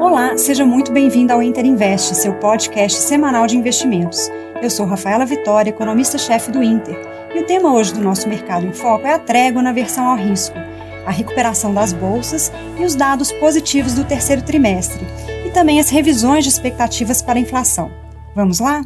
Olá, 0.00 0.36
seja 0.36 0.64
muito 0.64 0.92
bem-vindo 0.92 1.32
ao 1.32 1.42
Inter 1.42 1.66
Invest, 1.66 2.14
seu 2.14 2.32
podcast 2.34 3.00
semanal 3.00 3.48
de 3.48 3.56
investimentos. 3.56 4.30
Eu 4.62 4.70
sou 4.70 4.86
Rafaela 4.86 5.26
Vitória, 5.26 5.70
economista-chefe 5.70 6.52
do 6.52 6.62
Inter, 6.62 6.96
e 7.34 7.40
o 7.40 7.44
tema 7.44 7.74
hoje 7.74 7.92
do 7.92 8.00
nosso 8.00 8.28
Mercado 8.28 8.64
em 8.64 8.72
Foco 8.72 9.08
é 9.08 9.14
a 9.14 9.18
trégua 9.18 9.60
na 9.60 9.72
versão 9.72 10.06
ao 10.06 10.16
risco, 10.16 10.56
a 11.04 11.10
recuperação 11.10 11.74
das 11.74 11.92
bolsas 11.92 12.52
e 12.78 12.84
os 12.84 12.94
dados 12.94 13.32
positivos 13.32 13.94
do 13.94 14.04
terceiro 14.04 14.42
trimestre, 14.42 15.04
e 15.44 15.50
também 15.50 15.80
as 15.80 15.90
revisões 15.90 16.44
de 16.44 16.50
expectativas 16.50 17.20
para 17.20 17.36
a 17.36 17.42
inflação. 17.42 17.90
Vamos 18.36 18.60
lá? 18.60 18.84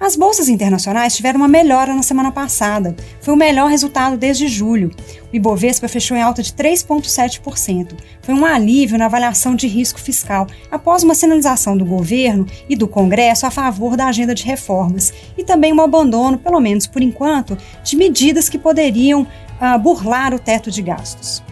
As 0.00 0.14
bolsas 0.14 0.48
internacionais 0.48 1.16
tiveram 1.16 1.40
uma 1.40 1.48
melhora 1.48 1.92
na 1.92 2.04
semana 2.04 2.30
passada. 2.30 2.94
Foi 3.20 3.34
o 3.34 3.36
melhor 3.36 3.68
resultado 3.68 4.16
desde 4.16 4.46
julho. 4.46 4.92
O 5.32 5.36
Ibovespa 5.36 5.88
fechou 5.88 6.16
em 6.16 6.22
alta 6.22 6.40
de 6.40 6.52
3,7%. 6.52 7.94
Foi 8.22 8.32
um 8.32 8.44
alívio 8.46 8.96
na 8.96 9.06
avaliação 9.06 9.56
de 9.56 9.66
risco 9.66 9.98
fiscal 9.98 10.46
após 10.70 11.02
uma 11.02 11.16
sinalização 11.16 11.76
do 11.76 11.84
governo 11.84 12.46
e 12.68 12.76
do 12.76 12.86
Congresso 12.86 13.44
a 13.44 13.50
favor 13.50 13.96
da 13.96 14.06
agenda 14.06 14.36
de 14.36 14.44
reformas 14.44 15.12
e 15.36 15.42
também 15.42 15.72
um 15.72 15.82
abandono, 15.82 16.38
pelo 16.38 16.60
menos 16.60 16.86
por 16.86 17.02
enquanto, 17.02 17.58
de 17.82 17.96
medidas 17.96 18.48
que 18.48 18.56
poderiam 18.56 19.22
uh, 19.22 19.78
burlar 19.80 20.32
o 20.32 20.38
teto 20.38 20.70
de 20.70 20.80
gastos. 20.80 21.42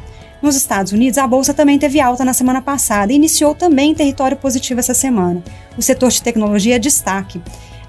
Nos 0.40 0.54
Estados 0.54 0.92
Unidos, 0.92 1.18
a 1.18 1.26
bolsa 1.26 1.52
também 1.52 1.80
teve 1.80 2.01
alta 2.01 2.24
na 2.24 2.32
semana 2.32 2.62
passada 2.62 3.12
e 3.12 3.16
iniciou 3.16 3.56
também 3.56 3.92
território 3.92 4.37
positivo 4.37 4.78
essa 4.78 4.95
semana. 4.95 5.42
O 5.76 5.82
setor 5.82 6.10
de 6.10 6.23
tecnologia 6.23 6.76
é 6.76 6.78
destaque 6.78 7.42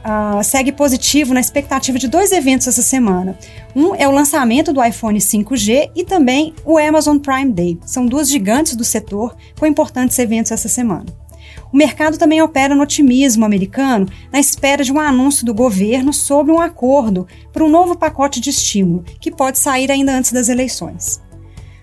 uh, 0.07 0.43
segue 0.43 0.71
positivo 0.71 1.33
na 1.33 1.39
expectativa 1.41 1.99
de 1.99 2.07
dois 2.07 2.31
eventos 2.31 2.67
essa 2.67 2.81
semana. 2.81 3.37
Um 3.75 3.93
é 3.93 4.07
o 4.07 4.11
lançamento 4.11 4.71
do 4.71 4.83
iPhone 4.83 5.19
5G 5.19 5.91
e 5.93 6.05
também 6.05 6.53
o 6.65 6.77
Amazon 6.77 7.17
Prime 7.17 7.51
Day. 7.51 7.77
São 7.85 8.05
duas 8.05 8.29
gigantes 8.29 8.75
do 8.75 8.85
setor 8.85 9.35
com 9.59 9.65
importantes 9.65 10.17
eventos 10.17 10.51
essa 10.51 10.69
semana. 10.69 11.05
O 11.71 11.75
mercado 11.75 12.17
também 12.17 12.41
opera 12.41 12.73
no 12.73 12.83
otimismo 12.83 13.43
americano 13.43 14.07
na 14.31 14.39
espera 14.39 14.83
de 14.83 14.91
um 14.91 14.99
anúncio 14.99 15.45
do 15.45 15.53
governo 15.53 16.13
sobre 16.13 16.51
um 16.51 16.61
acordo 16.61 17.27
para 17.51 17.63
um 17.63 17.69
novo 17.69 17.97
pacote 17.97 18.39
de 18.39 18.49
estímulo, 18.49 19.03
que 19.19 19.31
pode 19.31 19.57
sair 19.57 19.91
ainda 19.91 20.13
antes 20.13 20.31
das 20.31 20.47
eleições. 20.47 21.21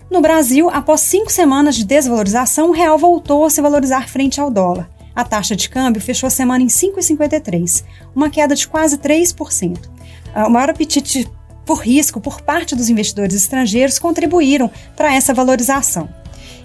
No 0.09 0.21
Brasil, 0.21 0.69
após 0.69 1.01
cinco 1.01 1.31
semanas 1.31 1.75
de 1.75 1.85
desvalorização, 1.85 2.69
o 2.69 2.73
real 2.73 2.97
voltou 2.97 3.45
a 3.45 3.49
se 3.49 3.61
valorizar 3.61 4.07
frente 4.07 4.39
ao 4.39 4.49
dólar. 4.49 4.94
A 5.15 5.23
taxa 5.23 5.55
de 5.55 5.69
câmbio 5.69 6.01
fechou 6.01 6.27
a 6.27 6.29
semana 6.29 6.63
em 6.63 6.67
5,53, 6.67 7.85
uma 8.13 8.29
queda 8.29 8.53
de 8.53 8.67
quase 8.67 8.97
3%. 8.97 9.89
Ah, 10.33 10.47
o 10.47 10.49
maior 10.51 10.69
apetite 10.69 11.29
por 11.65 11.79
risco 11.79 12.19
por 12.19 12.41
parte 12.41 12.75
dos 12.75 12.89
investidores 12.89 13.33
estrangeiros 13.33 13.97
contribuíram 13.97 14.69
para 14.95 15.13
essa 15.13 15.33
valorização. 15.33 16.09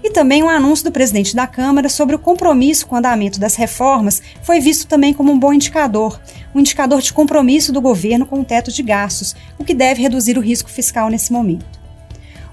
E 0.02 0.10
também 0.10 0.42
o 0.42 0.46
um 0.46 0.48
anúncio 0.48 0.86
do 0.86 0.92
presidente 0.92 1.36
da 1.36 1.46
Câmara 1.46 1.88
sobre 1.88 2.16
o 2.16 2.18
compromisso 2.18 2.86
com 2.86 2.94
o 2.94 2.98
andamento 2.98 3.38
das 3.38 3.54
reformas 3.54 4.22
foi 4.42 4.58
visto 4.58 4.88
também 4.88 5.12
como 5.12 5.30
um 5.30 5.38
bom 5.38 5.52
indicador, 5.52 6.20
um 6.54 6.60
indicador 6.60 7.00
de 7.00 7.12
compromisso 7.12 7.72
do 7.72 7.80
governo 7.80 8.26
com 8.26 8.40
o 8.40 8.44
teto 8.44 8.72
de 8.72 8.82
gastos, 8.82 9.36
o 9.58 9.64
que 9.64 9.74
deve 9.74 10.02
reduzir 10.02 10.36
o 10.38 10.40
risco 10.40 10.70
fiscal 10.70 11.08
nesse 11.08 11.32
momento. 11.32 11.79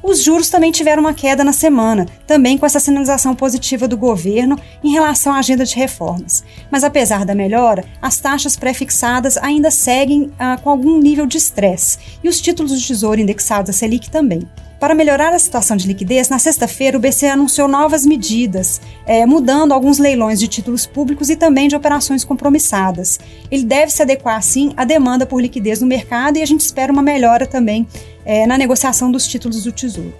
Os 0.08 0.24
juros 0.24 0.50
também 0.50 0.72
tiveram 0.72 1.02
uma 1.02 1.14
queda 1.14 1.44
na 1.44 1.52
semana, 1.52 2.06
também 2.26 2.58
com 2.58 2.66
essa 2.66 2.80
sinalização 2.80 3.36
positiva 3.36 3.90
do 3.90 3.98
governo 3.98 4.58
em 4.82 4.94
relação 4.94 5.34
à 5.34 5.40
agenda 5.40 5.66
de 5.66 5.76
reformas. 5.76 6.46
Mas 6.72 6.86
apesar 6.86 7.26
da 7.26 7.36
melhora, 7.36 7.84
as 8.02 8.18
taxas 8.18 8.56
pré-fixadas 8.56 9.36
ainda 9.36 9.70
seguem 9.70 10.32
ah, 10.40 10.58
com 10.64 10.70
algum 10.70 10.98
nível 10.98 11.26
de 11.26 11.38
estresse 11.38 12.00
e 12.24 12.30
os 12.30 12.40
títulos 12.40 12.72
do 12.72 12.80
Tesouro 12.80 13.20
indexados 13.20 13.70
à 13.70 13.74
Selic 13.74 14.10
também. 14.10 14.48
Para 14.80 14.94
melhorar 14.94 15.33
a 15.33 15.39
situação 15.39 15.75
de 15.75 15.88
liquidez, 15.88 16.30
na 16.30 16.38
sexta-feira 16.38 16.97
o 16.97 17.00
BCE 17.02 17.25
anunciou 17.25 17.67
novas 17.67 18.06
medidas, 18.06 18.80
é, 19.08 19.25
mudando 19.25 19.72
alguns 19.72 19.97
leilões 19.97 20.39
de 20.39 20.47
títulos 20.47 20.86
públicos 20.86 21.31
e 21.31 21.36
também 21.36 21.67
de 21.67 21.75
operações 21.75 22.23
compromissadas. 22.23 23.20
Ele 23.50 23.64
deve 23.64 23.92
se 23.92 24.03
adequar, 24.03 24.42
sim, 24.44 24.73
à 24.77 24.86
demanda 24.86 25.26
por 25.26 25.42
liquidez 25.42 25.82
no 25.82 25.87
mercado 25.87 26.37
e 26.37 26.43
a 26.43 26.45
gente 26.45 26.60
espera 26.60 26.93
uma 26.93 27.02
melhora 27.02 27.48
também 27.48 27.87
é, 28.23 28.45
na 28.45 28.55
negociação 28.55 29.11
dos 29.11 29.26
títulos 29.26 29.64
do 29.64 29.71
Tesouro. 29.71 30.14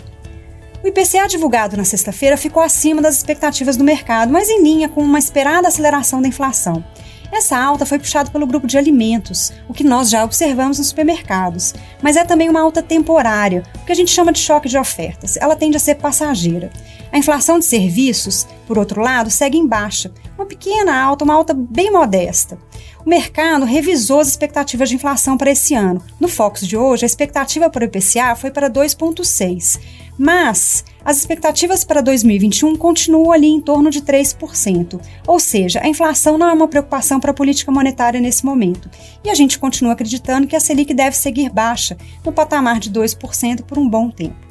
O 0.84 0.88
IPCA 0.88 1.28
divulgado 1.28 1.78
na 1.78 1.84
sexta-feira 1.84 2.36
ficou 2.36 2.64
acima 2.64 3.02
das 3.02 3.18
expectativas 3.18 3.78
do 3.78 3.84
mercado, 3.84 4.32
mas 4.32 4.50
em 4.50 4.64
linha 4.64 4.90
com 4.90 5.02
uma 5.02 5.20
esperada 5.20 5.68
aceleração 5.68 6.20
da 6.20 6.28
inflação. 6.28 6.84
Essa 7.32 7.58
alta 7.58 7.86
foi 7.86 8.00
puxada 8.00 8.32
pelo 8.32 8.48
grupo 8.48 8.68
de 8.68 8.78
alimentos, 8.78 9.52
o 9.68 9.74
que 9.74 9.84
nós 9.84 10.10
já 10.10 10.24
observamos 10.24 10.78
nos 10.78 10.88
supermercados, 10.88 11.74
mas 12.02 12.16
é 12.16 12.24
também 12.24 12.50
uma 12.50 12.62
alta 12.62 12.82
temporária, 12.82 13.64
o 13.76 13.86
que 13.86 13.92
a 13.92 13.96
gente 13.96 14.12
chama 14.12 14.32
de 14.32 14.40
choque 14.40 14.70
de 14.70 14.78
ofertas. 14.78 15.38
Ela 15.38 15.56
tende 15.56 15.78
a 15.78 15.80
ser 15.80 15.96
passageira. 15.96 16.72
A 17.12 17.18
inflação 17.18 17.60
de 17.60 17.66
serviços, 17.66 18.48
por 18.66 18.78
outro 18.78 19.02
lado, 19.02 19.30
segue 19.30 19.58
em 19.58 19.68
baixa, 19.68 20.12
uma 20.38 20.46
pequena 20.46 20.98
alta, 21.00 21.24
uma 21.24 21.34
alta 21.34 21.54
bem 21.54 21.92
modesta. 21.92 22.58
O 23.06 23.10
mercado 23.10 23.66
revisou 23.66 24.20
as 24.20 24.28
expectativas 24.28 24.90
de 24.90 24.96
inflação 24.96 25.38
para 25.38 25.52
esse 25.52 25.74
ano. 25.74 26.04
No 26.20 26.28
Fox 26.28 26.68
de 26.68 26.76
hoje, 26.76 27.06
a 27.06 27.08
expectativa 27.08 27.70
para 27.70 27.84
o 27.84 27.86
IPCA 27.86 28.36
foi 28.36 28.52
para 28.52 28.70
2,6, 28.70 29.80
mas 30.18 30.84
as 31.06 31.18
expectativas 31.18 31.86
para 31.86 32.02
2021 32.02 32.76
continuam 32.76 33.32
ali 33.32 33.48
em 33.48 33.62
torno 33.62 33.90
de 33.90 34.02
3%. 34.02 35.00
Ou 35.26 35.40
seja, 35.40 35.80
a 35.82 35.88
inflação 35.88 36.38
não 36.38 36.50
é 36.50 36.54
uma 36.54 36.68
preocupação 36.68 37.20
para 37.20 37.32
a 37.32 37.34
política 37.34 37.72
monetária 37.72 38.20
nesse 38.20 38.46
momento. 38.46 38.90
E 39.24 39.30
a 39.30 39.36
gente 39.36 39.60
continua 39.60 39.94
acreditando 39.94 40.48
que 40.48 40.56
a 40.56 40.60
Selic 40.60 40.94
deve 40.94 41.16
seguir 41.16 41.50
baixa, 41.50 41.98
no 42.26 42.32
patamar 42.32 42.80
de 42.80 42.92
2% 42.92 43.64
por 43.64 43.78
um 43.78 43.88
bom 43.88 44.10
tempo 44.10 44.47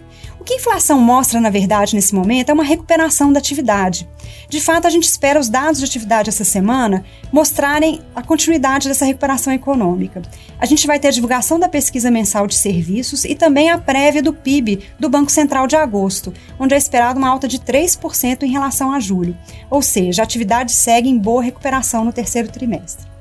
que 0.47 0.55
a 0.55 0.57
inflação 0.57 1.01
mostra, 1.01 1.41
na 1.41 1.51
verdade, 1.51 1.97
nesse 1.97 2.15
momento 2.15 2.51
é 2.51 2.55
uma 2.55 2.63
recuperação 2.63 3.33
da 3.33 3.41
atividade. 3.41 4.09
De 4.49 4.61
fato, 4.61 4.87
a 4.87 4.91
gente 4.91 5.03
espera 5.03 5.41
os 5.41 5.49
dados 5.49 5.81
de 5.81 5.85
atividade 5.85 6.29
essa 6.29 6.45
semana 6.45 7.05
mostrarem 7.33 8.01
a 8.15 8.23
continuidade 8.23 8.87
dessa 8.87 9.05
recuperação 9.05 9.53
econômica. 9.53 10.23
A 10.59 10.65
gente 10.65 10.87
vai 10.87 11.01
ter 11.01 11.09
a 11.09 11.11
divulgação 11.11 11.59
da 11.59 11.69
pesquisa 11.69 12.13
mensal 12.13 12.47
de 12.47 12.55
serviços 12.55 13.25
e 13.25 13.35
também 13.35 13.71
a 13.71 13.77
prévia 13.77 14.23
do 14.23 14.33
PIB 14.33 14.85
do 15.01 15.09
Banco 15.09 15.33
Central 15.33 15.67
de 15.67 15.75
agosto, 15.75 16.33
onde 16.61 16.75
é 16.75 16.79
esperada 16.79 17.19
uma 17.19 17.29
alta 17.29 17.49
de 17.49 17.59
3% 17.59 18.45
em 18.45 18.51
relação 18.51 18.93
a 18.93 19.01
julho. 19.01 19.37
Ou 19.69 19.83
seja, 19.83 20.23
a 20.23 20.25
atividade 20.25 20.71
segue 20.71 21.09
em 21.09 21.19
boa 21.19 21.43
recuperação 21.43 22.05
no 22.05 22.13
terceiro 22.13 22.49
trimestre. 22.49 23.16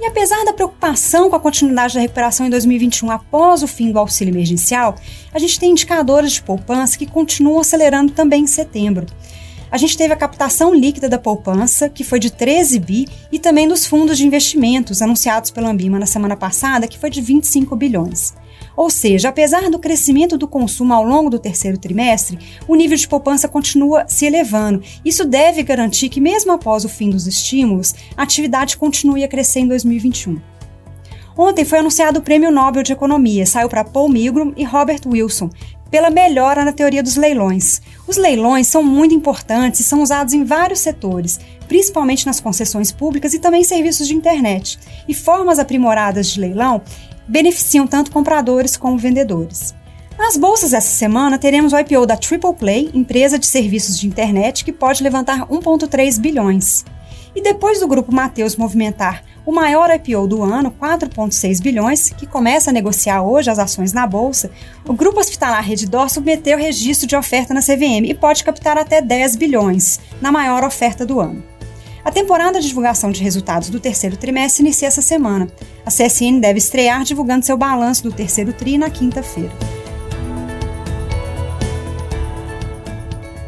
E 0.00 0.06
apesar 0.06 0.46
da 0.46 0.54
preocupação 0.54 1.28
com 1.28 1.36
a 1.36 1.40
continuidade 1.40 1.92
da 1.92 2.00
recuperação 2.00 2.46
em 2.46 2.50
2021 2.50 3.10
após 3.10 3.62
o 3.62 3.68
fim 3.68 3.92
do 3.92 3.98
auxílio 3.98 4.32
emergencial, 4.32 4.96
a 5.30 5.38
gente 5.38 5.60
tem 5.60 5.72
indicadores 5.72 6.32
de 6.32 6.42
poupança 6.42 6.96
que 6.96 7.04
continuam 7.04 7.60
acelerando 7.60 8.10
também 8.12 8.44
em 8.44 8.46
setembro. 8.46 9.04
A 9.70 9.76
gente 9.76 9.98
teve 9.98 10.14
a 10.14 10.16
captação 10.16 10.74
líquida 10.74 11.06
da 11.06 11.18
poupança, 11.18 11.90
que 11.90 12.02
foi 12.02 12.18
de 12.18 12.32
13 12.32 12.78
bi, 12.80 13.08
e 13.30 13.38
também 13.38 13.68
dos 13.68 13.86
fundos 13.86 14.16
de 14.16 14.26
investimentos 14.26 15.02
anunciados 15.02 15.50
pela 15.50 15.68
Ambima 15.68 15.98
na 15.98 16.06
semana 16.06 16.34
passada, 16.34 16.88
que 16.88 16.98
foi 16.98 17.10
de 17.10 17.20
25 17.20 17.76
bilhões. 17.76 18.34
Ou 18.76 18.88
seja, 18.88 19.28
apesar 19.28 19.70
do 19.70 19.78
crescimento 19.78 20.38
do 20.38 20.48
consumo 20.48 20.94
ao 20.94 21.04
longo 21.04 21.30
do 21.30 21.38
terceiro 21.38 21.78
trimestre, 21.78 22.38
o 22.66 22.74
nível 22.74 22.96
de 22.96 23.08
poupança 23.08 23.48
continua 23.48 24.04
se 24.06 24.26
elevando. 24.26 24.82
Isso 25.04 25.24
deve 25.24 25.62
garantir 25.62 26.08
que, 26.08 26.20
mesmo 26.20 26.52
após 26.52 26.84
o 26.84 26.88
fim 26.88 27.10
dos 27.10 27.26
estímulos, 27.26 27.94
a 28.16 28.22
atividade 28.22 28.76
continue 28.76 29.24
a 29.24 29.28
crescer 29.28 29.60
em 29.60 29.68
2021. 29.68 30.40
Ontem 31.36 31.64
foi 31.64 31.78
anunciado 31.78 32.18
o 32.18 32.22
Prêmio 32.22 32.50
Nobel 32.50 32.82
de 32.82 32.92
Economia, 32.92 33.46
saiu 33.46 33.68
para 33.68 33.84
Paul 33.84 34.08
Milgrom 34.08 34.52
e 34.56 34.64
Robert 34.64 35.00
Wilson, 35.06 35.48
pela 35.90 36.10
melhora 36.10 36.64
na 36.64 36.72
teoria 36.72 37.02
dos 37.02 37.16
leilões. 37.16 37.82
Os 38.06 38.16
leilões 38.16 38.66
são 38.66 38.82
muito 38.82 39.14
importantes 39.14 39.80
e 39.80 39.84
são 39.84 40.02
usados 40.02 40.32
em 40.32 40.44
vários 40.44 40.80
setores, 40.80 41.40
principalmente 41.66 42.26
nas 42.26 42.40
concessões 42.40 42.92
públicas 42.92 43.34
e 43.34 43.38
também 43.38 43.64
serviços 43.64 44.06
de 44.06 44.14
internet. 44.14 44.78
E 45.08 45.14
formas 45.14 45.58
aprimoradas 45.58 46.28
de 46.28 46.40
leilão 46.40 46.82
beneficiam 47.30 47.86
tanto 47.86 48.10
compradores 48.10 48.76
como 48.76 48.98
vendedores. 48.98 49.72
Nas 50.18 50.36
bolsas 50.36 50.72
essa 50.72 50.90
semana, 50.90 51.38
teremos 51.38 51.72
o 51.72 51.78
IPO 51.78 52.04
da 52.04 52.16
Triple 52.16 52.54
Play, 52.54 52.90
empresa 52.92 53.38
de 53.38 53.46
serviços 53.46 53.98
de 53.98 54.06
internet 54.06 54.64
que 54.64 54.72
pode 54.72 55.02
levantar 55.02 55.46
1,3 55.46 56.20
bilhões. 56.20 56.84
E 57.34 57.40
depois 57.40 57.78
do 57.78 57.86
grupo 57.86 58.12
Mateus 58.12 58.56
movimentar 58.56 59.22
o 59.46 59.52
maior 59.52 59.88
IPO 59.90 60.26
do 60.26 60.42
ano, 60.42 60.70
4,6 60.70 61.62
bilhões, 61.62 62.10
que 62.10 62.26
começa 62.26 62.70
a 62.70 62.72
negociar 62.72 63.22
hoje 63.22 63.50
as 63.50 63.58
ações 63.58 63.92
na 63.92 64.06
bolsa, 64.06 64.50
o 64.86 64.92
grupo 64.92 65.20
hospitalar 65.20 65.64
Reddor 65.64 66.10
submeteu 66.10 66.58
registro 66.58 67.06
de 67.06 67.16
oferta 67.16 67.54
na 67.54 67.62
CVM 67.62 68.04
e 68.06 68.14
pode 68.14 68.44
captar 68.44 68.76
até 68.76 69.00
10 69.00 69.36
bilhões, 69.36 70.00
na 70.20 70.30
maior 70.32 70.64
oferta 70.64 71.06
do 71.06 71.20
ano. 71.20 71.49
A 72.02 72.10
temporada 72.10 72.60
de 72.60 72.68
divulgação 72.68 73.10
de 73.10 73.22
resultados 73.22 73.68
do 73.68 73.78
terceiro 73.78 74.16
trimestre 74.16 74.62
inicia 74.62 74.88
essa 74.88 75.02
semana. 75.02 75.48
A 75.84 75.90
CSN 75.90 76.40
deve 76.40 76.58
estrear 76.58 77.04
divulgando 77.04 77.44
seu 77.44 77.58
balanço 77.58 78.02
do 78.02 78.12
terceiro 78.12 78.52
TRI 78.52 78.78
na 78.78 78.88
quinta-feira. 78.88 79.52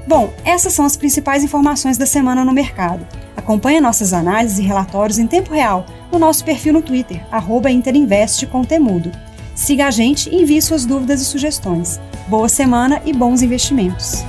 Bom, 0.07 0.31
essas 0.45 0.75
são 0.75 0.85
as 0.85 0.97
principais 0.97 1.43
informações 1.43 1.97
da 1.97 2.05
semana 2.05 2.45
no 2.45 2.53
mercado. 2.53 3.07
Acompanhe 3.35 3.81
nossas 3.81 4.13
análises 4.13 4.59
e 4.59 4.63
relatórios 4.63 5.19
em 5.19 5.27
tempo 5.27 5.55
real 5.55 5.87
no 6.13 6.19
nosso 6.19 6.45
perfil 6.45 6.75
no 6.75 6.83
Twitter, 6.83 7.25
@interinvestcontemudo. 7.71 9.11
Siga 9.55 9.87
a 9.87 9.91
gente 9.91 10.29
e 10.29 10.43
envie 10.43 10.61
suas 10.61 10.85
dúvidas 10.85 11.23
e 11.23 11.25
sugestões. 11.25 11.99
Boa 12.29 12.49
semana 12.49 13.01
e 13.07 13.13
bons 13.15 13.41
investimentos! 13.41 14.23